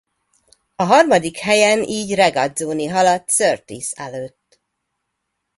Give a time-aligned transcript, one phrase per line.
[0.75, 4.59] A harmadik helyen így Regazzoni haladt Surtees előtt.